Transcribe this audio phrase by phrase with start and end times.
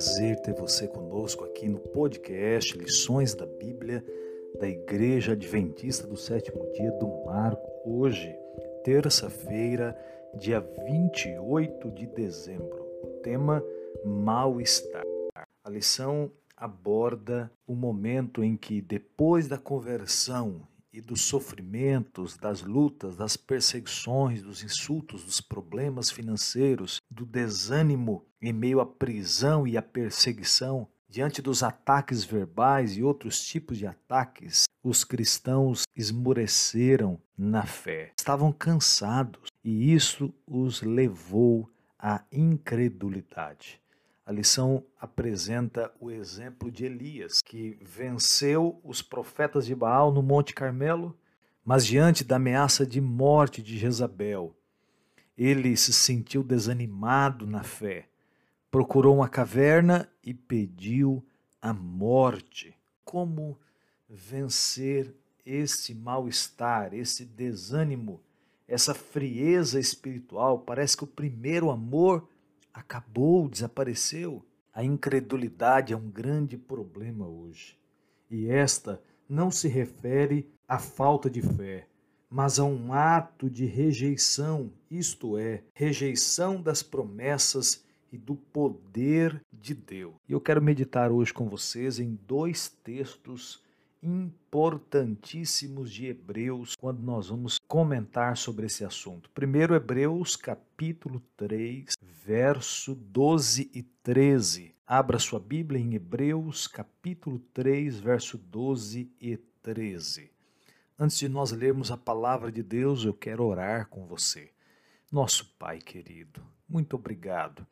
[0.00, 4.02] prazer ter você conosco aqui no podcast Lições da Bíblia
[4.58, 7.70] da Igreja Adventista do Sétimo Dia do Marco.
[7.84, 8.34] Hoje,
[8.82, 9.94] terça-feira,
[10.38, 12.82] dia 28 de dezembro.
[13.02, 13.62] O tema
[14.02, 15.04] mal-estar.
[15.62, 23.16] A lição aborda o momento em que, depois da conversão e dos sofrimentos, das lutas,
[23.16, 29.82] das perseguições, dos insultos, dos problemas financeiros, do desânimo em meio à prisão e à
[29.82, 38.12] perseguição, diante dos ataques verbais e outros tipos de ataques, os cristãos esmoreceram na fé.
[38.18, 41.68] Estavam cansados e isso os levou
[41.98, 43.80] à incredulidade.
[44.24, 50.54] A lição apresenta o exemplo de Elias, que venceu os profetas de Baal no Monte
[50.54, 51.18] Carmelo,
[51.64, 54.56] mas diante da ameaça de morte de Jezabel,
[55.36, 58.09] ele se sentiu desanimado na fé,
[58.70, 61.24] procurou uma caverna e pediu
[61.60, 62.76] a morte.
[63.04, 63.58] Como
[64.08, 68.20] vencer esse mal-estar, esse desânimo,
[68.68, 70.60] essa frieza espiritual?
[70.60, 72.28] Parece que o primeiro amor
[72.72, 74.44] acabou, desapareceu.
[74.72, 77.76] A incredulidade é um grande problema hoje.
[78.30, 81.88] E esta não se refere à falta de fé,
[82.28, 89.74] mas a um ato de rejeição, isto é, rejeição das promessas e do poder de
[89.74, 90.14] Deus.
[90.28, 93.62] E eu quero meditar hoje com vocês em dois textos
[94.02, 99.30] importantíssimos de Hebreus quando nós vamos comentar sobre esse assunto.
[99.30, 101.94] Primeiro, Hebreus capítulo 3,
[102.24, 104.74] verso 12 e 13.
[104.86, 110.30] Abra sua Bíblia em Hebreus capítulo 3, verso 12 e 13.
[110.98, 114.50] Antes de nós lermos a palavra de Deus, eu quero orar com você.
[115.12, 117.66] Nosso Pai querido, muito obrigado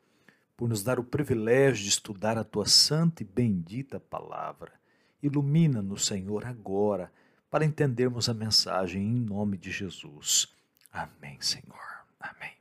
[0.59, 4.73] por nos dar o privilégio de estudar a tua santa e bendita palavra.
[5.23, 7.09] Ilumina-nos, Senhor, agora,
[7.49, 10.53] para entendermos a mensagem em nome de Jesus.
[10.91, 11.79] Amém, Senhor.
[12.19, 12.51] Amém.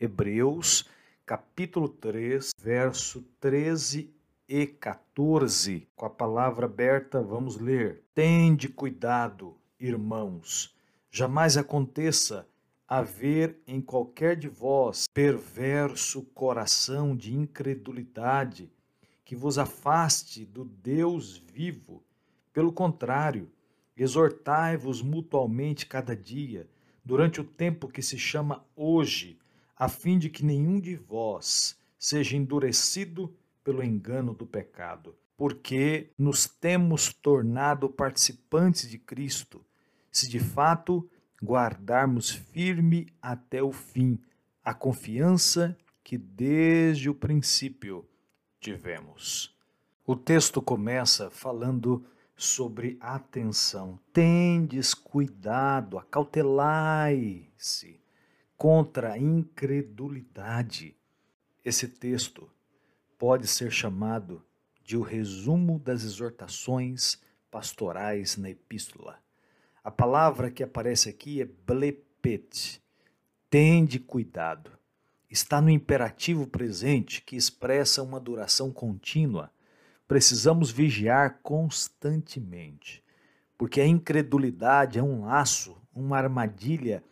[0.00, 0.90] Hebreus,
[1.24, 4.12] capítulo 3, verso 13
[4.48, 5.86] e 14.
[5.94, 8.02] Com a palavra aberta, vamos ler.
[8.12, 10.74] Tende cuidado, irmãos,
[11.08, 12.48] jamais aconteça
[12.94, 18.70] haver em qualquer de vós perverso coração de incredulidade
[19.24, 22.04] que vos afaste do Deus vivo.
[22.52, 23.50] Pelo contrário,
[23.96, 26.68] exortai-vos mutualmente cada dia,
[27.02, 29.38] durante o tempo que se chama hoje,
[29.74, 35.16] a fim de que nenhum de vós seja endurecido pelo engano do pecado.
[35.34, 39.64] Porque nos temos tornado participantes de Cristo,
[40.10, 41.08] se de fato
[41.42, 44.18] guardarmos firme até o fim
[44.64, 48.06] a confiança que desde o princípio
[48.60, 49.56] tivemos.
[50.06, 52.04] O texto começa falando
[52.36, 53.98] sobre atenção.
[54.12, 58.00] Tendes cuidado, acautelai-se
[58.56, 60.96] contra a incredulidade.
[61.64, 62.48] Esse texto
[63.18, 64.44] pode ser chamado
[64.84, 67.20] de o resumo das exortações
[67.50, 69.21] pastorais na epístola.
[69.82, 72.80] A palavra que aparece aqui é blepet.
[73.50, 74.82] Tende cuidado
[75.32, 79.50] está no imperativo presente que expressa uma duração contínua.
[80.06, 83.02] Precisamos vigiar constantemente,
[83.56, 87.02] porque a incredulidade é um laço, uma armadilha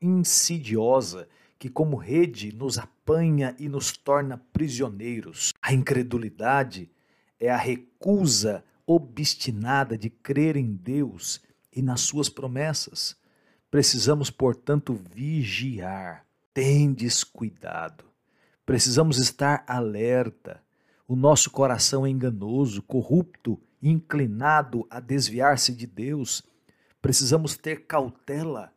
[0.00, 5.52] insidiosa que, como rede, nos apanha e nos torna prisioneiros.
[5.60, 6.90] A incredulidade
[7.38, 11.42] é a recusa obstinada de crer em Deus
[11.76, 13.14] e nas suas promessas.
[13.70, 18.04] Precisamos, portanto, vigiar tendes cuidado.
[18.64, 20.62] Precisamos estar alerta.
[21.06, 26.42] O nosso coração é enganoso, corrupto, inclinado a desviar-se de Deus.
[27.00, 28.72] Precisamos ter cautela.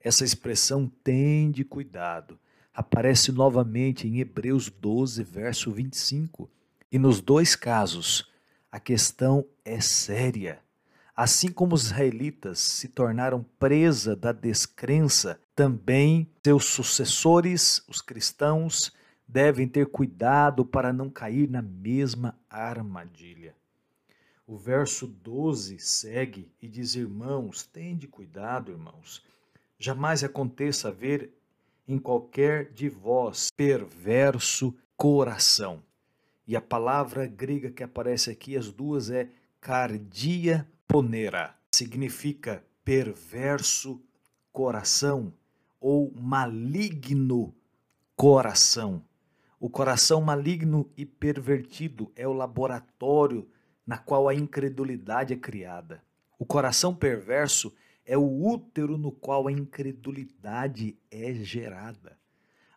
[0.00, 2.38] Essa expressão tende cuidado
[2.80, 6.50] aparece novamente em Hebreus 12, verso 25.
[6.90, 8.30] E nos dois casos,
[8.70, 10.60] a questão é séria.
[11.22, 18.90] Assim como os israelitas se tornaram presa da descrença, também seus sucessores, os cristãos,
[19.28, 23.54] devem ter cuidado para não cair na mesma armadilha.
[24.46, 29.22] O verso 12 segue e diz: Irmãos, tende cuidado, irmãos.
[29.78, 31.30] Jamais aconteça haver
[31.86, 35.82] em qualquer de vós perverso coração.
[36.46, 39.28] E a palavra grega que aparece aqui, as duas, é
[39.60, 44.02] cardia ponera significa perverso
[44.50, 45.32] coração
[45.80, 47.54] ou maligno
[48.16, 49.00] coração.
[49.60, 53.48] O coração maligno e pervertido é o laboratório
[53.86, 56.02] na qual a incredulidade é criada.
[56.36, 57.72] O coração perverso
[58.04, 62.18] é o útero no qual a incredulidade é gerada.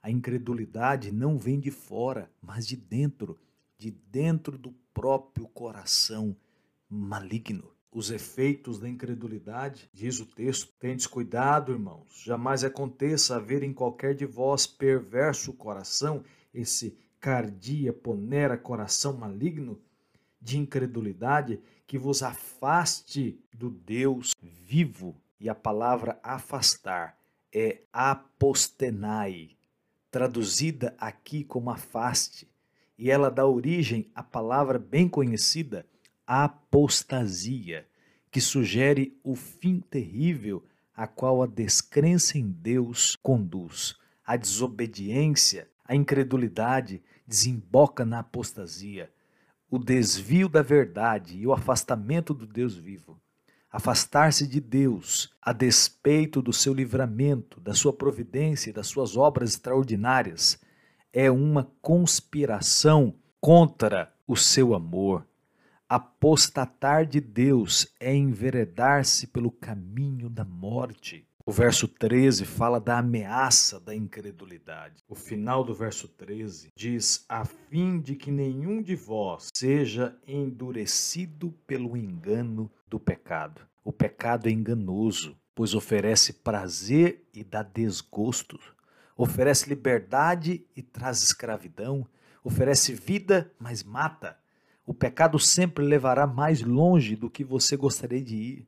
[0.04, 3.39] A incredulidade não vem de fora, mas de dentro,
[3.75, 6.38] de dentro do próprio coração
[6.88, 7.74] maligno.
[7.94, 14.16] Os efeitos da incredulidade, diz o texto, tendes cuidado, irmãos, jamais aconteça haver em qualquer
[14.16, 19.80] de vós perverso coração, esse cardia, ponera, coração maligno,
[20.42, 25.16] de incredulidade, que vos afaste do Deus vivo.
[25.40, 27.16] E a palavra afastar
[27.54, 29.51] é apostenai,
[30.10, 32.50] traduzida aqui como afaste,
[32.98, 35.86] e ela dá origem à palavra bem conhecida
[36.25, 37.88] apostasia,
[38.31, 40.64] que sugere o fim terrível
[40.96, 43.96] a qual a descrença em Deus conduz.
[44.25, 49.12] A desobediência, a incredulidade desemboca na apostasia,
[49.70, 53.19] o desvio da verdade e o afastamento do Deus vivo.
[53.72, 59.50] Afastar-se de Deus, a despeito do seu livramento, da sua providência e das suas obras
[59.50, 60.60] extraordinárias,
[61.12, 65.26] é uma conspiração contra o seu amor.
[65.95, 71.28] Apostatar de Deus é enveredar-se pelo caminho da morte.
[71.45, 75.04] O verso 13 fala da ameaça da incredulidade.
[75.07, 81.51] O final do verso 13 diz: a fim de que nenhum de vós seja endurecido
[81.68, 83.62] pelo engano do pecado.
[83.84, 88.60] O pecado é enganoso, pois oferece prazer e dá desgosto,
[89.16, 92.04] oferece liberdade e traz escravidão,
[92.44, 94.42] oferece vida, mas mata.
[94.85, 98.68] O pecado sempre levará mais longe do que você gostaria de ir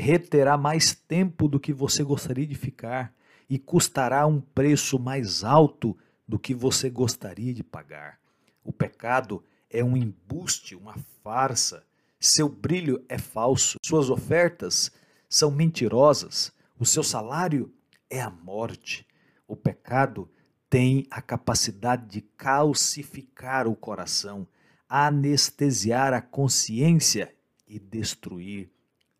[0.00, 3.12] reterá mais tempo do que você gostaria de ficar
[3.48, 5.96] e custará um preço mais alto
[6.26, 8.18] do que você gostaria de pagar.
[8.64, 11.84] O pecado é um embuste, uma farsa.
[12.18, 14.90] Seu brilho é falso, suas ofertas
[15.28, 17.72] são mentirosas, o seu salário
[18.08, 19.06] é a morte.
[19.46, 20.30] O pecado
[20.68, 24.46] tem a capacidade de calcificar o coração,
[24.90, 27.32] anestesiar a consciência
[27.68, 28.68] e destruir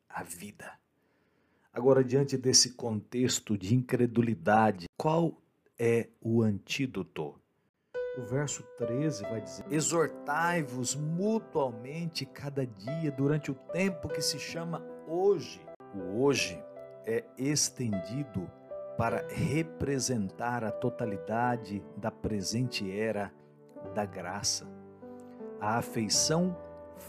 [0.09, 0.73] a vida.
[1.73, 5.41] Agora, diante desse contexto de incredulidade, qual
[5.79, 7.41] é o antídoto?
[8.19, 14.85] O verso 13 vai dizer: Exortai-vos mutualmente cada dia durante o tempo que se chama
[15.07, 15.61] hoje.
[15.95, 16.61] O hoje
[17.07, 18.51] é estendido
[18.99, 23.33] para representar a totalidade da presente era
[23.95, 24.80] da graça.
[25.61, 26.57] A afeição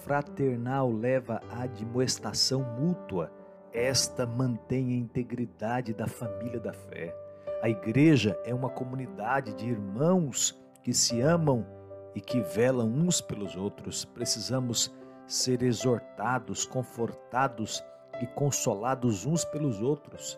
[0.04, 3.32] fraternal leva à admoestação mútua.
[3.72, 7.16] Esta mantém a integridade da família da fé.
[7.62, 11.66] A igreja é uma comunidade de irmãos que se amam
[12.14, 14.04] e que velam uns pelos outros.
[14.04, 14.94] Precisamos
[15.26, 17.82] ser exortados, confortados
[18.22, 20.38] e consolados uns pelos outros.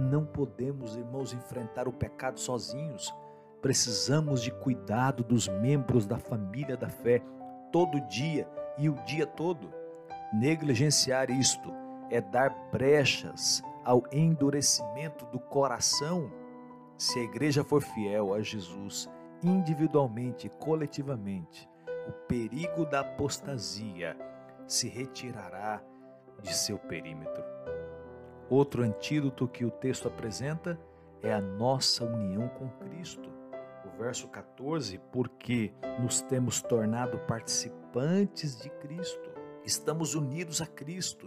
[0.00, 3.14] Não podemos, irmãos, enfrentar o pecado sozinhos.
[3.60, 7.22] Precisamos de cuidado dos membros da família da fé
[7.72, 8.46] todo dia
[8.78, 9.72] e o dia todo.
[10.32, 11.72] Negligenciar isto
[12.10, 16.30] é dar brechas ao endurecimento do coração.
[16.96, 19.08] Se a igreja for fiel a Jesus,
[19.42, 21.68] individualmente e coletivamente,
[22.06, 24.16] o perigo da apostasia
[24.66, 25.82] se retirará
[26.40, 27.42] de seu perímetro.
[28.50, 30.78] Outro antídoto que o texto apresenta
[31.22, 33.31] é a nossa união com Cristo.
[33.84, 39.30] O verso 14, porque nos temos tornado participantes de Cristo.
[39.64, 41.26] Estamos unidos a Cristo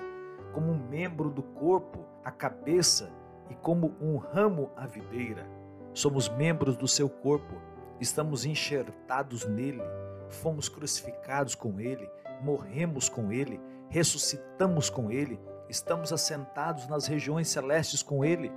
[0.54, 3.12] como um membro do corpo, a cabeça,
[3.50, 5.46] e como um ramo à videira.
[5.94, 7.62] Somos membros do seu corpo,
[8.00, 9.82] estamos enxertados nele,
[10.30, 12.10] fomos crucificados com ele,
[12.42, 13.60] morremos com ele,
[13.90, 18.52] ressuscitamos com ele, estamos assentados nas regiões celestes com ele.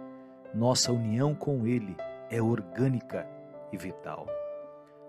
[0.55, 1.97] Nossa união com ele
[2.31, 3.38] é orgânica
[3.73, 4.27] e vital.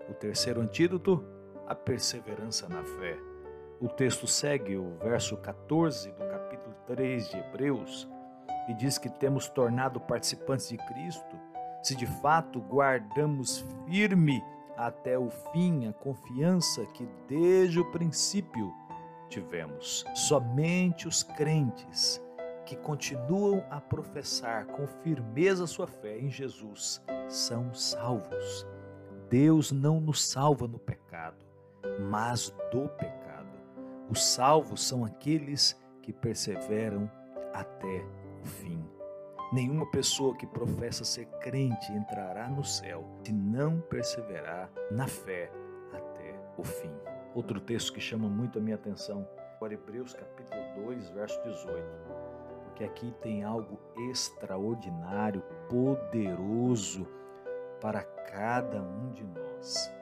[0.08, 1.24] O terceiro antídoto
[1.66, 3.16] a perseverança na fé.
[3.80, 8.08] O texto segue o verso 14 do capítulo 3 de Hebreus
[8.68, 11.36] e diz que temos tornado participantes de Cristo
[11.82, 14.42] se de fato guardamos firme
[14.76, 18.72] até o fim a confiança que desde o princípio
[19.28, 20.04] tivemos.
[20.14, 22.20] Somente os crentes
[22.70, 28.64] que continuam a professar com firmeza sua fé em Jesus são salvos.
[29.28, 31.50] Deus não nos salva no pecado
[31.98, 33.48] mas do pecado.
[34.08, 37.10] Os salvos são aqueles que perseveram
[37.52, 38.04] até
[38.40, 38.84] o fim.
[39.52, 45.50] Nenhuma pessoa que professa ser crente entrará no céu se não perseverar na fé
[45.92, 46.92] até o fim.
[47.34, 49.26] Outro texto que chama muito a minha atenção,
[49.60, 52.29] Hebreus capítulo 2, verso 18.
[52.80, 53.78] Porque aqui tem algo
[54.10, 57.06] extraordinário, poderoso
[57.78, 59.92] para cada um de nós.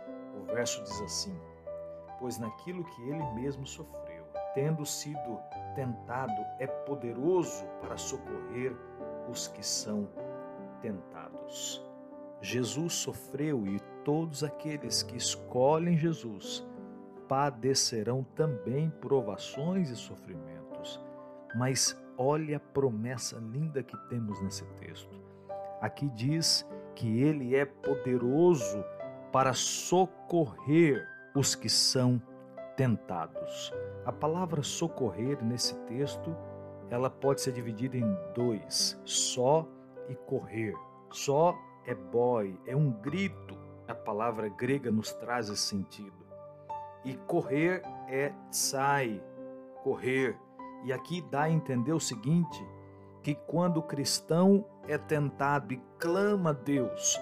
[0.40, 1.36] O verso diz assim:
[2.20, 5.40] Pois naquilo que ele mesmo sofreu, tendo sido
[5.74, 8.72] tentado, é poderoso para socorrer
[9.28, 10.08] os que são
[10.80, 11.84] tentados.
[12.40, 16.64] Jesus sofreu e todos aqueles que escolhem Jesus
[17.26, 21.00] padecerão também provações e sofrimentos.
[21.56, 25.16] Mas olha a promessa linda que temos nesse texto.
[25.80, 28.84] Aqui diz que ele é poderoso
[29.32, 32.20] para socorrer os que são
[32.76, 33.72] tentados.
[34.04, 36.34] A palavra socorrer nesse texto,
[36.90, 39.66] ela pode ser dividida em dois: só
[40.08, 40.74] e correr.
[41.10, 41.56] Só
[41.86, 43.56] é boy, é um grito.
[43.86, 46.26] A palavra grega nos traz esse sentido.
[47.04, 49.22] E correr é sai,
[49.82, 50.36] correr.
[50.84, 52.64] E aqui dá a entender o seguinte:
[53.22, 57.20] que quando o cristão é tentado e clama a Deus,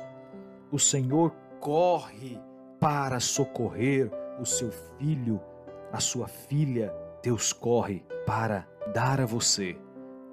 [0.71, 2.41] o Senhor corre
[2.79, 5.41] para socorrer o seu filho,
[5.93, 6.95] a sua filha.
[7.23, 9.77] Deus corre para dar a você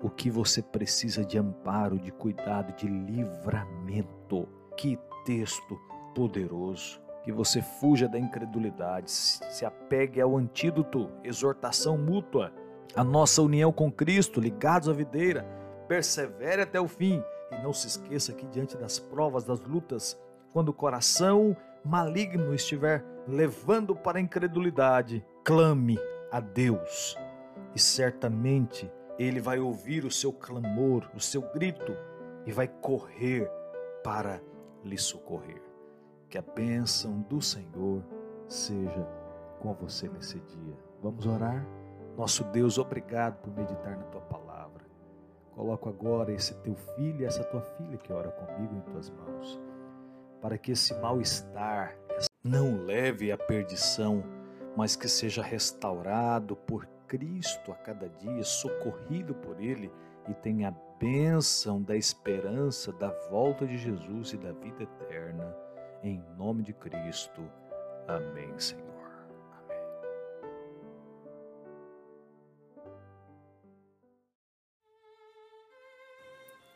[0.01, 4.48] o que você precisa de amparo, de cuidado, de livramento.
[4.77, 5.80] Que texto
[6.13, 7.01] poderoso!
[7.24, 12.51] Que você fuja da incredulidade, se apegue ao antídoto, exortação mútua,
[12.96, 15.46] a nossa união com Cristo, ligados à videira,
[15.88, 20.20] persevere até o fim e não se esqueça que diante das provas, das lutas,
[20.52, 26.00] quando o coração maligno estiver levando para a incredulidade, clame
[26.32, 27.18] a Deus
[27.75, 31.96] e certamente ele vai ouvir o seu clamor, o seu grito
[32.46, 33.50] e vai correr
[34.04, 34.42] para
[34.84, 35.62] lhe socorrer.
[36.30, 38.04] Que a bênção do Senhor
[38.48, 39.08] seja
[39.60, 40.78] com você nesse dia.
[41.02, 41.66] Vamos orar?
[42.17, 44.84] Nosso Deus, obrigado por meditar na tua palavra.
[45.55, 49.60] Coloco agora esse teu filho e essa tua filha que ora comigo em tuas mãos,
[50.41, 51.96] para que esse mal-estar
[52.43, 54.24] não leve à perdição,
[54.75, 59.91] mas que seja restaurado por Cristo a cada dia, socorrido por Ele
[60.27, 65.55] e tenha a bênção da esperança da volta de Jesus e da vida eterna.
[66.01, 67.41] Em nome de Cristo.
[68.08, 68.93] Amém, Senhor.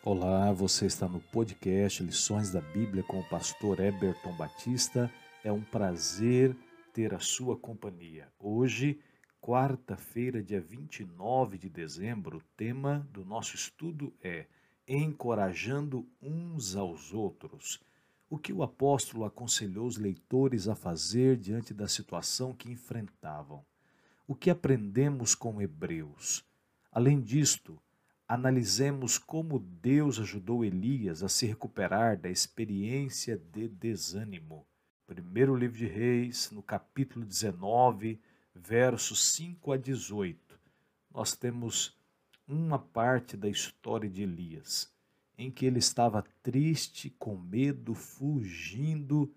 [0.04, 5.12] Olá, você está no podcast Lições da Bíblia com o pastor Eberton Batista.
[5.44, 6.56] É um prazer
[6.94, 8.32] ter a sua companhia.
[8.40, 9.00] Hoje,
[9.42, 14.46] quarta-feira, dia 29 de dezembro, o tema do nosso estudo é
[14.88, 17.82] Encorajando uns aos outros.
[18.30, 23.66] O que o apóstolo aconselhou os leitores a fazer diante da situação que enfrentavam?
[24.26, 26.46] O que aprendemos com Hebreus?
[26.92, 27.82] Além disto,
[28.28, 34.66] analisemos como Deus ajudou Elias a se recuperar da experiência de desânimo.
[35.06, 38.20] Primeiro livro de Reis, no capítulo 19,
[38.54, 40.60] versos 5 a 18,
[41.12, 41.98] nós temos
[42.48, 44.92] uma parte da história de Elias
[45.38, 49.32] em que ele estava triste, com medo, fugindo.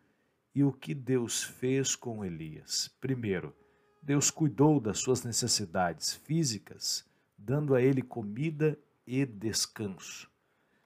[0.55, 2.89] E o que Deus fez com Elias?
[3.01, 3.55] Primeiro,
[4.03, 7.05] Deus cuidou das suas necessidades físicas,
[7.43, 10.31] dando a ele comida e descanso.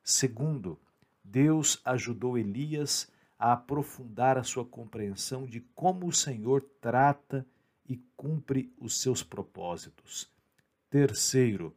[0.02, 0.78] Segundo,
[1.22, 7.44] Deus ajudou Elias a aprofundar a sua compreensão de como o Senhor trata
[7.88, 10.30] e cumpre os seus propósitos.
[10.88, 11.74] Terceiro,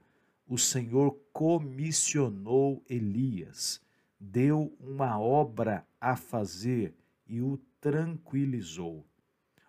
[0.48, 3.82] o Senhor comissionou Elias,
[4.20, 6.94] deu uma obra a fazer
[7.28, 9.06] e o tranquilizou.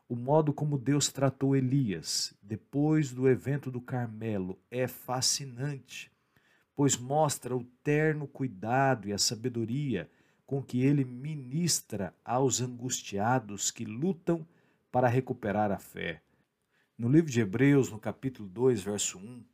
[0.08, 6.10] O modo como Deus tratou Elias depois do evento do Carmelo é fascinante,
[6.74, 10.10] pois mostra o terno cuidado e a sabedoria
[10.46, 14.48] com que ele ministra aos angustiados que lutam
[14.90, 16.22] para recuperar a fé.
[16.96, 19.44] No livro de Hebreus, no capítulo 2, verso 1,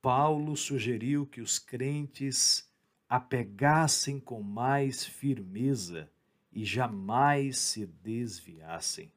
[0.00, 2.66] Paulo sugeriu que os crentes
[3.06, 6.10] apegassem com mais firmeza
[6.50, 9.12] e jamais se desviassem.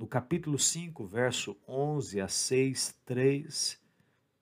[0.00, 3.78] No capítulo 5, verso 11 a 6, 3,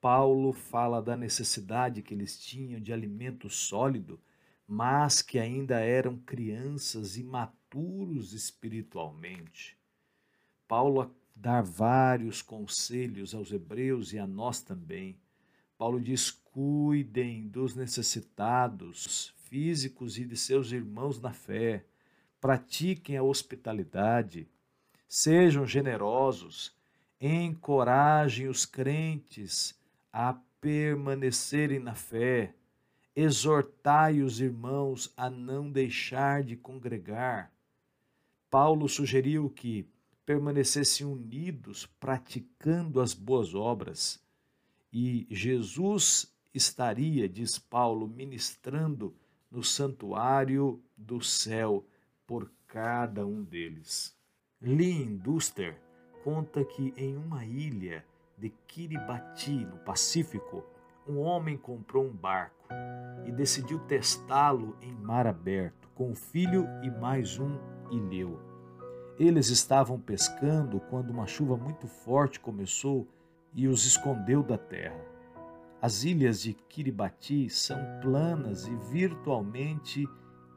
[0.00, 4.20] Paulo fala da necessidade que eles tinham de alimento sólido,
[4.68, 9.76] mas que ainda eram crianças imaturos espiritualmente.
[10.68, 15.18] Paulo dá vários conselhos aos hebreus e a nós também.
[15.76, 21.84] Paulo diz: cuidem dos necessitados físicos e de seus irmãos na fé,
[22.40, 24.48] pratiquem a hospitalidade,
[25.08, 26.76] sejam generosos,
[27.20, 29.76] encorajem os crentes
[30.12, 32.54] a permanecerem na fé,
[33.16, 37.52] exortai os irmãos a não deixar de congregar.
[38.50, 39.88] Paulo sugeriu que
[40.24, 44.22] permanecessem unidos, praticando as boas obras
[44.92, 49.14] e Jesus estaria, diz Paulo, ministrando
[49.50, 51.86] no santuário do céu
[52.26, 54.17] por cada um deles.
[54.60, 55.78] Lynn Duster
[56.24, 58.04] conta que em uma ilha
[58.36, 60.64] de Kiribati, no Pacífico,
[61.06, 62.66] um homem comprou um barco
[63.24, 67.56] e decidiu testá-lo em mar aberto, com o filho e mais um
[67.92, 68.36] ilheu.
[69.16, 73.06] Eles estavam pescando quando uma chuva muito forte começou
[73.54, 75.00] e os escondeu da terra.
[75.80, 80.04] As ilhas de Kiribati são planas e virtualmente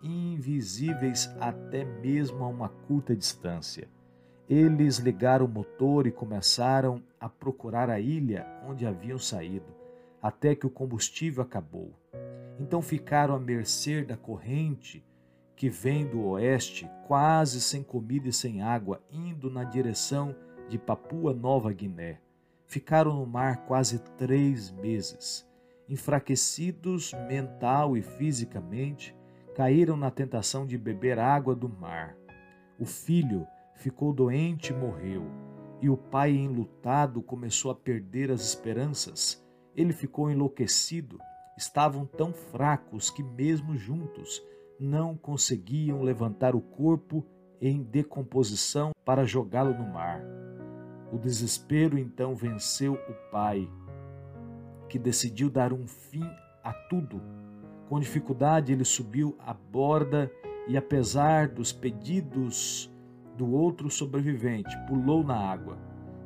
[0.03, 3.87] invisíveis até mesmo a uma curta distância.
[4.49, 9.73] Eles ligaram o motor e começaram a procurar a ilha onde haviam saído,
[10.21, 11.93] até que o combustível acabou.
[12.59, 15.03] Então ficaram à mercê da corrente
[15.55, 20.35] que vem do oeste, quase sem comida e sem água, indo na direção
[20.67, 22.19] de Papua Nova Guiné.
[22.65, 25.47] Ficaram no mar quase três meses.
[25.87, 29.15] Enfraquecidos mental e fisicamente,
[29.55, 32.15] caíram na tentação de beber água do mar.
[32.79, 35.25] O filho ficou doente e morreu,
[35.81, 39.43] e o pai, enlutado, começou a perder as esperanças.
[39.75, 41.17] Ele ficou enlouquecido.
[41.57, 44.41] Estavam tão fracos que, mesmo juntos,
[44.79, 47.25] não conseguiam levantar o corpo
[47.59, 50.23] em decomposição para jogá-lo no mar.
[51.11, 53.69] O desespero então venceu o pai,
[54.87, 56.23] que decidiu dar um fim
[56.63, 57.21] a tudo.
[57.91, 60.31] Com dificuldade, ele subiu à borda
[60.65, 62.89] e, apesar dos pedidos
[63.35, 65.77] do outro sobrevivente, pulou na água,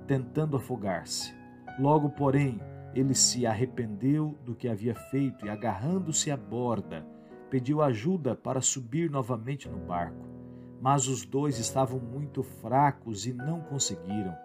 [0.06, 1.34] tentando afogar-se.
[1.80, 2.62] Logo, porém,
[2.94, 7.04] ele se arrependeu do que havia feito e, agarrando-se à borda,
[7.50, 10.24] pediu ajuda para subir novamente no barco.
[10.80, 14.38] Mas os dois estavam muito fracos e não conseguiram.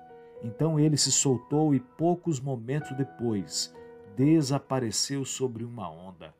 [0.42, 3.74] Então ele se soltou e poucos momentos depois
[4.16, 6.39] desapareceu sobre uma onda.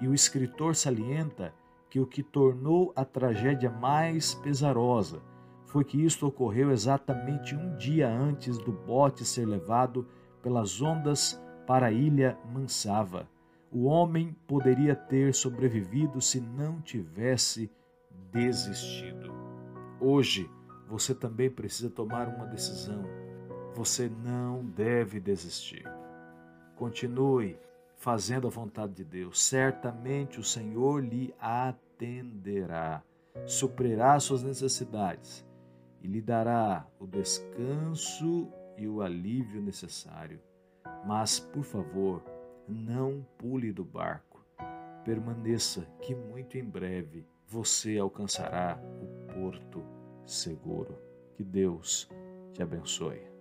[0.00, 1.54] E o escritor salienta
[1.88, 5.22] que o que tornou a tragédia mais pesarosa
[5.66, 10.06] foi que isto ocorreu exatamente um dia antes do bote ser levado
[10.42, 13.28] pelas ondas para a ilha Mansava.
[13.70, 17.70] O homem poderia ter sobrevivido se não tivesse
[18.30, 19.32] desistido.
[20.00, 20.48] Hoje,
[20.88, 23.24] você também precisa tomar uma decisão
[23.74, 25.84] você não deve desistir.
[26.76, 27.58] Continue
[28.04, 29.42] fazendo a vontade de Deus.
[29.42, 33.02] Certamente o Senhor lhe atenderá,
[33.46, 35.42] suprirá suas necessidades
[36.02, 40.38] e lhe dará o descanso e o alívio necessário.
[41.06, 42.22] Mas, por favor,
[42.68, 44.44] não pule do barco.
[45.02, 49.82] Permaneça, que muito em breve você alcançará o porto
[50.26, 50.98] seguro.
[51.32, 52.06] Que Deus
[52.52, 53.33] te abençoe.